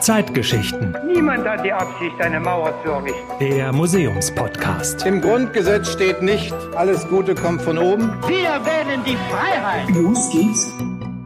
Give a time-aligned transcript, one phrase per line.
[0.00, 0.96] Zeitgeschichten.
[1.06, 3.20] Niemand hat die Absicht, eine Mauer zu errichten.
[3.38, 5.06] Der Museumspodcast.
[5.06, 8.10] Im Grundgesetz steht nicht, alles Gute kommt von oben.
[8.26, 9.88] Wir wählen die Freiheit.
[9.90, 10.72] Los geht's.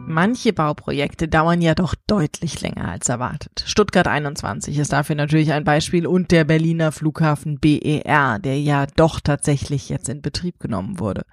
[0.07, 3.63] Manche Bauprojekte dauern ja doch deutlich länger als erwartet.
[3.65, 9.19] Stuttgart 21 ist dafür natürlich ein Beispiel und der Berliner Flughafen BER, der ja doch
[9.19, 11.25] tatsächlich jetzt in Betrieb genommen wurde.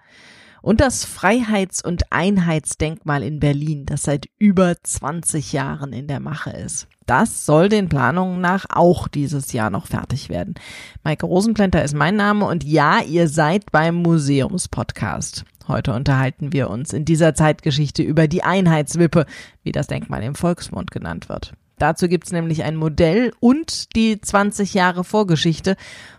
[0.63, 6.51] Und das Freiheits- und Einheitsdenkmal in Berlin, das seit über 20 Jahren in der Mache
[6.51, 6.87] ist.
[7.05, 10.55] Das soll den Planungen nach auch dieses Jahr noch fertig werden.
[11.03, 15.45] Maike Rosenplenter ist mein Name und ja, ihr seid beim Museumspodcast.
[15.67, 19.27] Heute unterhalten wir uns in dieser Zeitgeschichte über die Einheitswippe,
[19.65, 21.55] wie das Denkmal im Volksmund genannt wird.
[21.83, 25.75] Dazu gibt's nämlich ein Modell und die 20 Jahre Vorgeschichte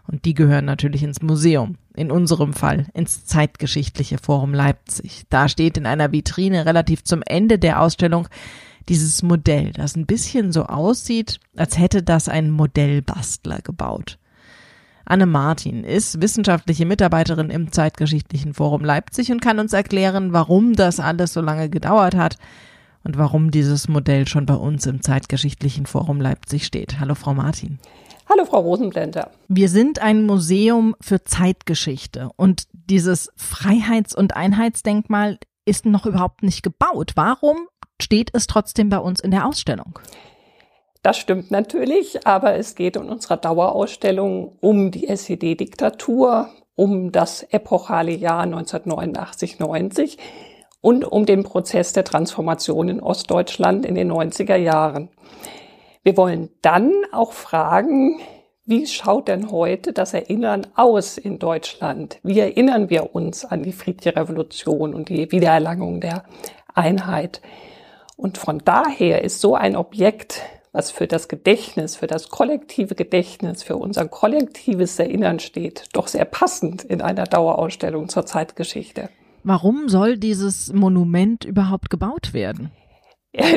[0.06, 1.78] und die gehören natürlich ins Museum.
[1.96, 5.24] In unserem Fall ins Zeitgeschichtliche Forum Leipzig.
[5.30, 8.28] Da steht in einer Vitrine relativ zum Ende der Ausstellung
[8.90, 14.20] dieses Modell, das ein bisschen so aussieht, als hätte das ein Modellbastler gebaut.
[15.06, 21.00] Anne Martin ist wissenschaftliche Mitarbeiterin im Zeitgeschichtlichen Forum Leipzig und kann uns erklären, warum das
[21.00, 22.38] alles so lange gedauert hat
[23.04, 27.00] und warum dieses Modell schon bei uns im Zeitgeschichtlichen Forum Leipzig steht.
[27.00, 27.80] Hallo, Frau Martin.
[28.30, 29.32] Hallo, Frau Rosenblender.
[29.50, 36.64] Wir sind ein Museum für Zeitgeschichte und dieses Freiheits- und Einheitsdenkmal ist noch überhaupt nicht
[36.64, 37.12] gebaut.
[37.16, 37.68] Warum
[38.02, 40.00] steht es trotzdem bei uns in der Ausstellung?
[41.02, 48.14] Das stimmt natürlich, aber es geht in unserer Dauerausstellung um die SED-Diktatur, um das epochale
[48.14, 50.18] Jahr 1989-90
[50.84, 55.08] und um den Prozess der Transformation in Ostdeutschland in den 90er Jahren.
[56.04, 58.20] Wir wollen dann auch fragen,
[58.66, 62.20] wie schaut denn heute das Erinnern aus in Deutschland?
[62.22, 66.26] Wie erinnern wir uns an die friedliche Revolution und die Wiedererlangung der
[66.74, 67.42] Einheit?
[68.18, 70.42] Und von daher ist so ein Objekt
[70.76, 76.26] was für das Gedächtnis, für das kollektive Gedächtnis, für unser kollektives Erinnern steht, doch sehr
[76.26, 79.10] passend in einer Dauerausstellung zur Zeitgeschichte.
[79.44, 82.72] Warum soll dieses Monument überhaupt gebaut werden?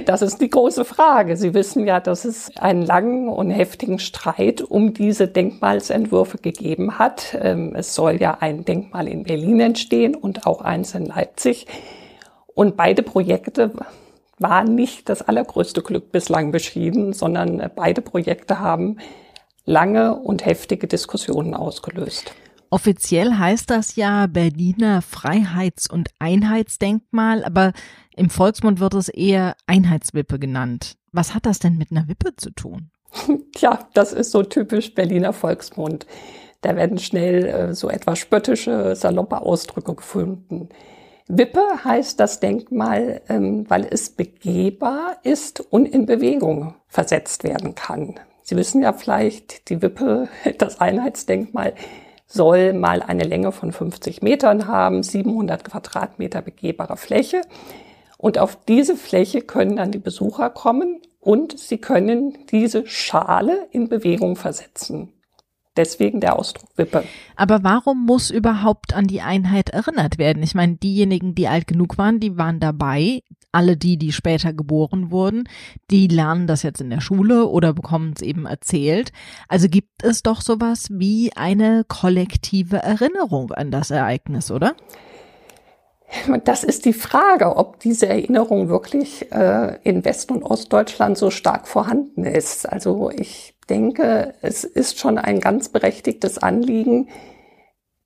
[0.06, 1.36] Das ist die große Frage.
[1.36, 7.36] Sie wissen ja, dass es einen langen und heftigen Streit um diese Denkmalsentwürfe gegeben hat.
[7.38, 11.66] Ähm, es soll ja ein Denkmal in Berlin entstehen und auch eins in Leipzig.
[12.46, 13.72] Und beide Projekte
[14.38, 18.96] war nicht das allergrößte Glück bislang beschieden, sondern beide Projekte haben
[19.66, 22.32] lange und heftige Diskussionen ausgelöst.
[22.70, 27.72] Offiziell heißt das ja Berliner Freiheits- und Einheitsdenkmal, aber
[28.16, 30.96] im Volksmund wird es eher Einheitswippe genannt.
[31.12, 32.90] Was hat das denn mit einer Wippe zu tun?
[33.52, 36.06] Tja, das ist so typisch Berliner Volksmund.
[36.60, 40.68] Da werden schnell äh, so etwas spöttische, saloppe Ausdrücke gefunden.
[41.28, 48.14] Wippe heißt das Denkmal, ähm, weil es begehbar ist und in Bewegung versetzt werden kann.
[48.42, 50.28] Sie wissen ja vielleicht, die Wippe,
[50.58, 51.74] das Einheitsdenkmal,
[52.26, 57.42] soll mal eine Länge von 50 Metern haben, 700 Quadratmeter begehbare Fläche.
[58.18, 63.88] Und auf diese Fläche können dann die Besucher kommen und sie können diese Schale in
[63.88, 65.12] Bewegung versetzen.
[65.76, 67.04] Deswegen der Ausdruck Wippe.
[67.36, 70.42] Aber warum muss überhaupt an die Einheit erinnert werden?
[70.42, 73.22] Ich meine, diejenigen, die alt genug waren, die waren dabei.
[73.52, 75.48] Alle die, die später geboren wurden,
[75.90, 79.12] die lernen das jetzt in der Schule oder bekommen es eben erzählt.
[79.48, 84.76] Also gibt es doch sowas wie eine kollektive Erinnerung an das Ereignis, oder?
[86.44, 91.66] Das ist die Frage, ob diese Erinnerung wirklich äh, in West- und Ostdeutschland so stark
[91.66, 92.70] vorhanden ist.
[92.70, 97.08] Also ich denke, es ist schon ein ganz berechtigtes Anliegen,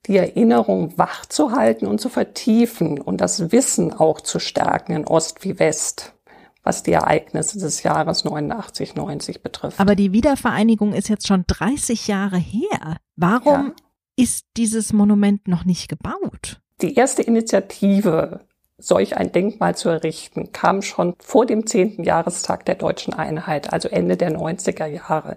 [0.06, 5.06] die Erinnerung wach zu halten und zu vertiefen und das Wissen auch zu stärken in
[5.06, 6.14] Ost wie West,
[6.62, 9.78] was die Ereignisse des Jahres 89, 90 betrifft.
[9.78, 12.96] Aber die Wiedervereinigung ist jetzt schon 30 Jahre her.
[13.16, 13.72] Warum ja.
[14.16, 16.60] ist dieses Monument noch nicht gebaut?
[16.82, 18.40] Die erste Initiative,
[18.78, 23.90] solch ein Denkmal zu errichten, kam schon vor dem zehnten Jahrestag der deutschen Einheit, also
[23.90, 25.36] Ende der 90er Jahre.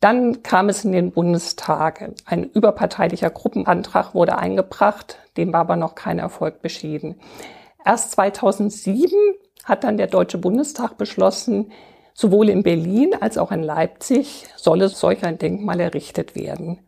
[0.00, 2.12] Dann kam es in den Bundestag.
[2.26, 7.18] Ein überparteilicher Gruppenantrag wurde eingebracht, dem war aber noch kein Erfolg beschieden.
[7.82, 9.16] Erst 2007
[9.64, 11.72] hat dann der Deutsche Bundestag beschlossen,
[12.12, 16.80] sowohl in Berlin als auch in Leipzig solle solch ein Denkmal errichtet werden.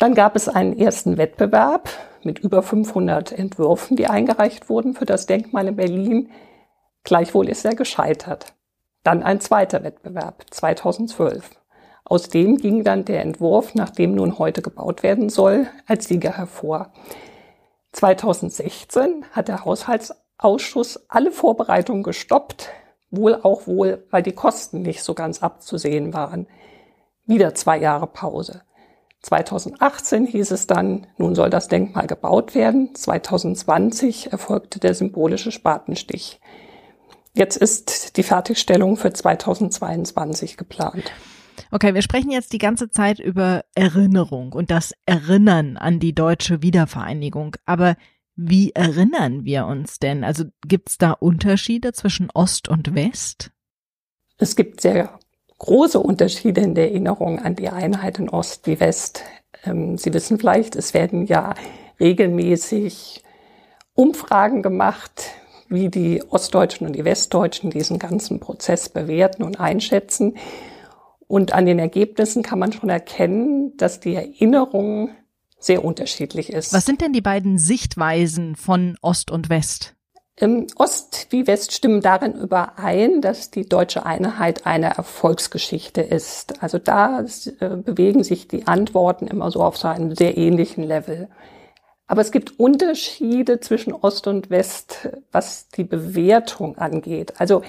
[0.00, 1.88] Dann gab es einen ersten Wettbewerb
[2.24, 6.30] mit über 500 Entwürfen, die eingereicht wurden für das Denkmal in Berlin.
[7.02, 8.54] Gleichwohl ist er gescheitert.
[9.02, 11.50] Dann ein zweiter Wettbewerb 2012.
[12.04, 16.36] Aus dem ging dann der Entwurf, nach dem nun heute gebaut werden soll, als Sieger
[16.36, 16.92] hervor.
[17.92, 22.68] 2016 hat der Haushalts Ausschuss alle Vorbereitungen gestoppt,
[23.10, 26.46] wohl auch wohl, weil die Kosten nicht so ganz abzusehen waren.
[27.26, 28.62] Wieder zwei Jahre Pause.
[29.24, 32.94] 2018 hieß es dann, nun soll das Denkmal gebaut werden.
[32.94, 36.40] 2020 erfolgte der symbolische Spatenstich.
[37.32, 41.10] Jetzt ist die Fertigstellung für 2022 geplant.
[41.70, 46.62] Okay, wir sprechen jetzt die ganze Zeit über Erinnerung und das Erinnern an die deutsche
[46.62, 47.56] Wiedervereinigung.
[47.64, 47.96] Aber
[48.36, 50.22] wie erinnern wir uns denn?
[50.22, 53.52] Also gibt es da Unterschiede zwischen Ost und West?
[54.36, 55.18] Es gibt sehr
[55.64, 59.22] große Unterschiede in der Erinnerung an die Einheit in Ost wie West.
[59.64, 61.54] Ähm, Sie wissen vielleicht, es werden ja
[61.98, 63.22] regelmäßig
[63.94, 65.30] Umfragen gemacht,
[65.70, 70.36] wie die Ostdeutschen und die Westdeutschen diesen ganzen Prozess bewerten und einschätzen.
[71.26, 75.12] Und an den Ergebnissen kann man schon erkennen, dass die Erinnerung
[75.58, 76.74] sehr unterschiedlich ist.
[76.74, 79.93] Was sind denn die beiden Sichtweisen von Ost und West?
[80.36, 86.60] Im Ost wie West stimmen darin überein, dass die deutsche Einheit eine Erfolgsgeschichte ist.
[86.60, 91.28] Also da äh, bewegen sich die Antworten immer so auf so einem sehr ähnlichen Level.
[92.08, 97.34] Aber es gibt Unterschiede zwischen Ost und West, was die Bewertung angeht.
[97.40, 97.62] Also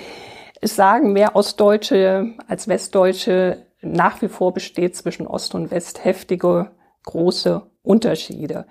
[0.60, 6.72] es sagen mehr Ostdeutsche als Westdeutsche, nach wie vor besteht zwischen Ost und West heftige,
[7.04, 8.66] große Unterschiede.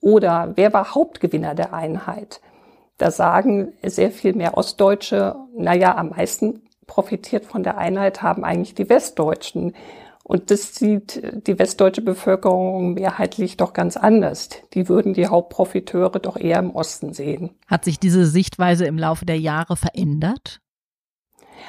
[0.00, 2.40] Oder wer war Hauptgewinner der Einheit?
[2.98, 8.74] Da sagen sehr viel mehr Ostdeutsche, naja, am meisten profitiert von der Einheit haben eigentlich
[8.74, 9.74] die Westdeutschen.
[10.22, 14.48] Und das sieht die westdeutsche Bevölkerung mehrheitlich doch ganz anders.
[14.74, 17.50] Die würden die Hauptprofiteure doch eher im Osten sehen.
[17.68, 20.60] Hat sich diese Sichtweise im Laufe der Jahre verändert?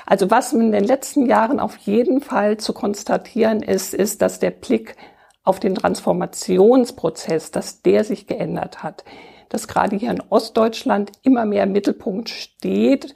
[0.06, 4.52] Also was in den letzten Jahren auf jeden Fall zu konstatieren ist, ist, dass der
[4.52, 4.96] Blick
[5.44, 9.04] auf den Transformationsprozess, dass der sich geändert hat
[9.50, 13.14] dass gerade hier in Ostdeutschland immer mehr im Mittelpunkt steht.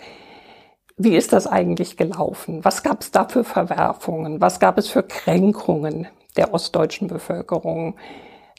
[0.98, 2.63] Wie ist das eigentlich gelaufen?
[2.63, 4.42] Was gab es da für Verwerfungen?
[4.42, 6.07] Was gab es für Kränkungen
[6.38, 7.95] der ostdeutschen Bevölkerung?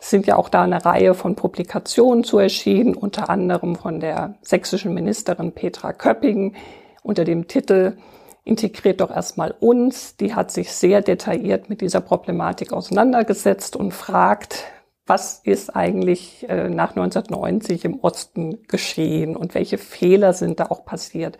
[0.01, 4.35] Es sind ja auch da eine Reihe von Publikationen zu erschienen, unter anderem von der
[4.43, 6.55] sächsischen Ministerin Petra Köpping
[7.03, 7.97] unter dem Titel
[8.45, 10.17] Integriert doch erstmal uns.
[10.17, 14.65] Die hat sich sehr detailliert mit dieser Problematik auseinandergesetzt und fragt,
[15.07, 20.85] was ist eigentlich äh, nach 1990 im Osten geschehen und welche Fehler sind da auch
[20.85, 21.39] passiert?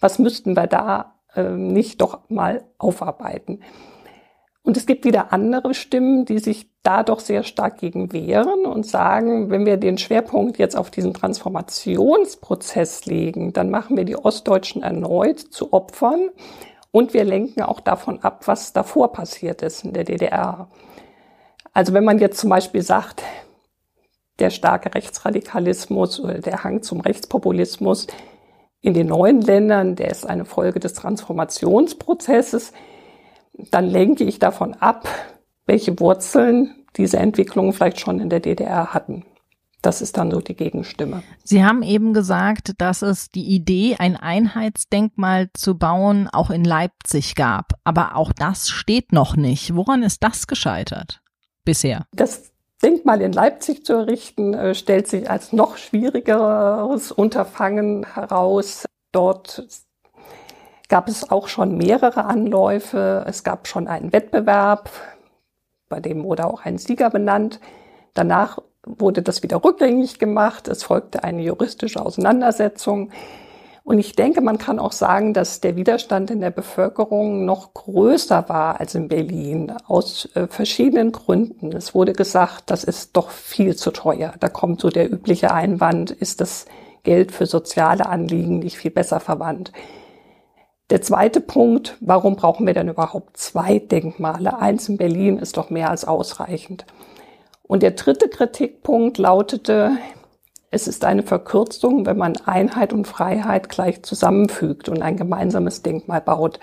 [0.00, 3.60] Was müssten wir da äh, nicht doch mal aufarbeiten?
[4.64, 8.86] Und es gibt wieder andere Stimmen, die sich da doch sehr stark gegen wehren und
[8.86, 14.82] sagen, wenn wir den Schwerpunkt jetzt auf diesen Transformationsprozess legen, dann machen wir die Ostdeutschen
[14.82, 16.30] erneut zu Opfern
[16.92, 20.68] und wir lenken auch davon ab, was davor passiert ist in der DDR.
[21.72, 23.22] Also wenn man jetzt zum Beispiel sagt,
[24.38, 28.06] der starke Rechtsradikalismus oder der Hang zum Rechtspopulismus
[28.80, 32.72] in den neuen Ländern, der ist eine Folge des Transformationsprozesses,
[33.70, 35.08] dann lenke ich davon ab,
[35.66, 39.24] welche Wurzeln diese Entwicklungen vielleicht schon in der DDR hatten.
[39.80, 41.24] Das ist dann so die Gegenstimme.
[41.42, 47.34] Sie haben eben gesagt, dass es die Idee, ein Einheitsdenkmal zu bauen, auch in Leipzig
[47.34, 47.72] gab.
[47.82, 49.74] Aber auch das steht noch nicht.
[49.74, 51.21] Woran ist das gescheitert?
[51.64, 52.06] Bisher?
[52.12, 58.86] Das Denkmal in Leipzig zu errichten, äh, stellt sich als noch schwierigeres Unterfangen heraus.
[59.12, 59.64] Dort
[60.88, 63.24] gab es auch schon mehrere Anläufe.
[63.28, 64.90] Es gab schon einen Wettbewerb,
[65.88, 67.60] bei dem wurde auch ein Sieger benannt.
[68.14, 70.66] Danach wurde das wieder rückgängig gemacht.
[70.66, 73.12] Es folgte eine juristische Auseinandersetzung.
[73.84, 78.48] Und ich denke, man kann auch sagen, dass der Widerstand in der Bevölkerung noch größer
[78.48, 81.72] war als in Berlin, aus äh, verschiedenen Gründen.
[81.72, 84.34] Es wurde gesagt, das ist doch viel zu teuer.
[84.38, 86.66] Da kommt so der übliche Einwand, ist das
[87.02, 89.72] Geld für soziale Anliegen nicht viel besser verwandt.
[90.90, 94.58] Der zweite Punkt, warum brauchen wir denn überhaupt zwei Denkmale?
[94.58, 96.84] Eins in Berlin ist doch mehr als ausreichend.
[97.62, 99.92] Und der dritte Kritikpunkt lautete,
[100.72, 106.22] es ist eine Verkürzung, wenn man Einheit und Freiheit gleich zusammenfügt und ein gemeinsames Denkmal
[106.22, 106.58] baut.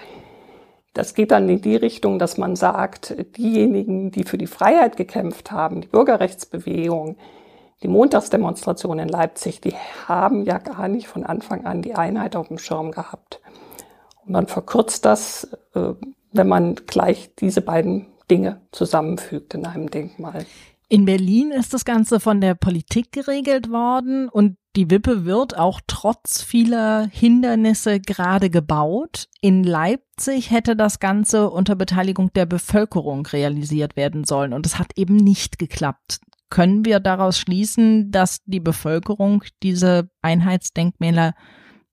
[0.96, 5.51] Das geht dann in die Richtung, dass man sagt, diejenigen, die für die Freiheit gekämpft
[5.51, 7.18] haben, die Bürgerrechtsbewegung,
[7.84, 9.75] die Montagsdemonstration in Leipzig, die
[10.08, 13.39] haben ja gar nicht von Anfang an die Einheit auf dem Schirm gehabt.
[14.25, 15.94] Und man verkürzt das, äh,
[16.32, 20.48] wenn man gleich diese beiden Dinge zusammenfügt in einem Denkmal.
[20.91, 25.81] In Berlin ist das Ganze von der Politik geregelt worden und die Wippe wird auch
[25.86, 29.27] trotz vieler Hindernisse gerade gebaut.
[29.39, 34.93] In Leipzig hätte das Ganze unter Beteiligung der Bevölkerung realisiert werden sollen und es hat
[34.96, 36.22] eben nicht geklappt.
[36.50, 41.36] können wir daraus schließen, dass die Bevölkerung diese Einheitsdenkmäler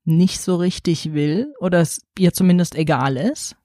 [0.07, 3.57] nicht so richtig will oder es ihr zumindest egal ist?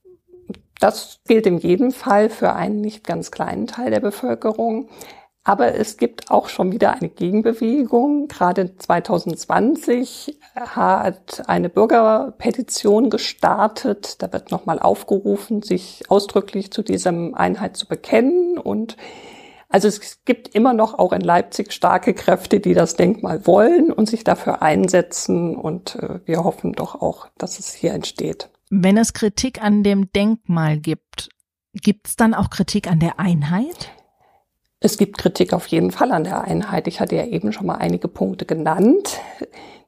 [0.81, 4.89] Das gilt in jedem Fall für einen nicht ganz kleinen Teil der Bevölkerung.
[5.43, 8.27] Aber es gibt auch schon wieder eine Gegenbewegung.
[8.27, 14.21] Gerade 2020 hat eine Bürgerpetition gestartet.
[14.21, 18.60] Da wird nochmal aufgerufen, sich ausdrücklich zu diesem Einheit zu bekennen.
[18.60, 18.98] Und
[19.67, 24.07] also es gibt immer noch auch in Leipzig starke Kräfte, die das Denkmal wollen und
[24.07, 25.55] sich dafür einsetzen.
[25.55, 28.51] Und äh, wir hoffen doch auch, dass es hier entsteht.
[28.69, 31.29] Wenn es Kritik an dem Denkmal gibt,
[31.74, 33.91] gibt es dann auch Kritik an der Einheit?
[34.83, 36.88] Es gibt Kritik auf jeden Fall an der Einheit.
[36.88, 39.19] Ich hatte ja eben schon mal einige Punkte genannt,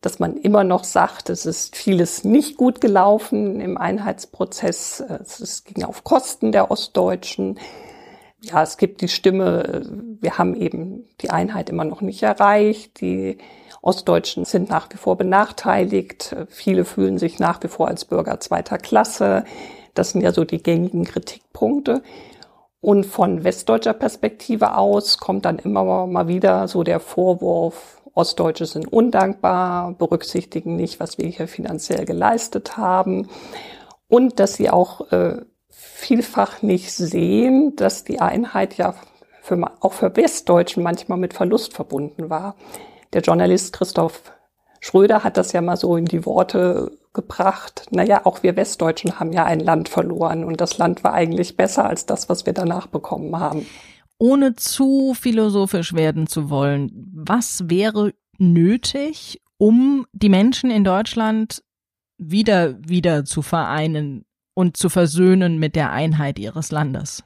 [0.01, 4.99] dass man immer noch sagt, es ist vieles nicht gut gelaufen im Einheitsprozess.
[4.99, 7.59] Es ging auf Kosten der Ostdeutschen.
[8.41, 9.81] Ja, es gibt die Stimme,
[10.21, 13.01] wir haben eben die Einheit immer noch nicht erreicht.
[13.01, 13.39] Die
[13.81, 16.35] Ostdeutschen sind nach wie vor benachteiligt.
[16.49, 19.43] Viele fühlen sich nach wie vor als Bürger zweiter Klasse.
[19.95, 22.03] Das sind ja so die gängigen Kritikpunkte.
[22.83, 28.91] Und von westdeutscher Perspektive aus kommt dann immer mal wieder so der Vorwurf, Ostdeutsche sind
[28.91, 33.29] undankbar, berücksichtigen nicht, was wir hier finanziell geleistet haben.
[34.09, 35.37] Und dass sie auch äh,
[35.69, 38.95] vielfach nicht sehen, dass die Einheit ja
[39.41, 42.57] für, auch für Westdeutschen manchmal mit Verlust verbunden war.
[43.13, 44.23] Der Journalist Christoph
[44.81, 47.87] Schröder hat das ja mal so in die Worte gebracht.
[47.91, 51.85] Naja, auch wir Westdeutschen haben ja ein Land verloren und das Land war eigentlich besser
[51.85, 53.65] als das, was wir danach bekommen haben.
[54.17, 61.63] Ohne zu philosophisch werden zu wollen, was wäre nötig, um die Menschen in Deutschland
[62.17, 67.23] wieder, wieder zu vereinen und zu versöhnen mit der Einheit ihres Landes?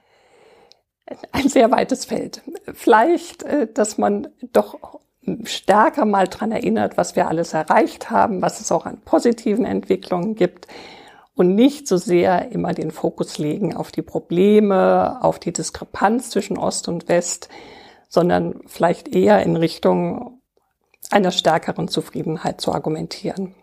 [1.31, 2.41] Ein sehr weites Feld.
[2.73, 4.99] Vielleicht, äh, dass man doch
[5.43, 10.35] stärker mal dran erinnert, was wir alles erreicht haben, was es auch an positiven Entwicklungen
[10.35, 10.67] gibt
[11.35, 16.57] und nicht so sehr immer den Fokus legen auf die Probleme, auf die Diskrepanz zwischen
[16.57, 17.49] Ost und West,
[18.09, 20.41] sondern vielleicht eher in Richtung
[21.11, 23.53] einer stärkeren Zufriedenheit zu argumentieren.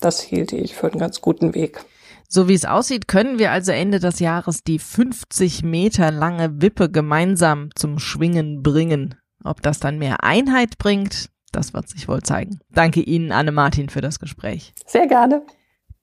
[0.00, 1.84] Das hielte ich für einen ganz guten Weg.
[2.26, 6.90] So wie es aussieht, können wir also Ende des Jahres die 50 Meter lange Wippe
[6.90, 9.19] gemeinsam zum Schwingen bringen.
[9.44, 12.60] Ob das dann mehr Einheit bringt, das wird sich wohl zeigen.
[12.70, 14.72] Danke Ihnen, Anne-Martin, für das Gespräch.
[14.86, 15.42] Sehr gerne.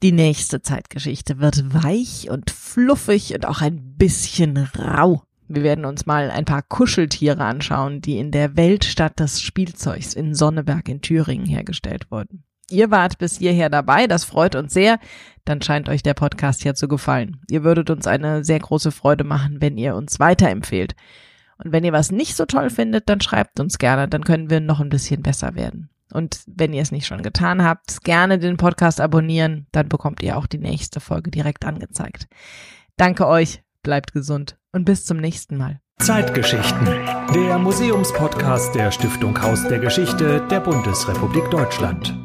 [0.04, 5.24] Die nächste Zeitgeschichte wird weich und fluffig und auch ein bisschen rau.
[5.48, 10.36] Wir werden uns mal ein paar Kuscheltiere anschauen, die in der Weltstadt des Spielzeugs in
[10.36, 12.44] Sonneberg in Thüringen hergestellt wurden.
[12.70, 15.00] Ihr wart bis hierher dabei, das freut uns sehr.
[15.46, 17.40] Dann scheint euch der Podcast hier zu gefallen.
[17.50, 20.94] Ihr würdet uns eine sehr große Freude machen, wenn ihr uns weiterempfehlt.
[21.64, 24.60] Und wenn ihr was nicht so toll findet, dann schreibt uns gerne, dann können wir
[24.60, 25.90] noch ein bisschen besser werden.
[26.14, 30.38] Und wenn ihr es nicht schon getan habt, gerne den Podcast abonnieren, dann bekommt ihr
[30.38, 32.28] auch die nächste Folge direkt angezeigt.
[32.96, 35.82] Danke euch, bleibt gesund und bis zum nächsten Mal.
[36.00, 36.86] Zeitgeschichten,
[37.34, 42.16] der Museumspodcast der Stiftung Haus der Geschichte der Bundesrepublik Deutschland.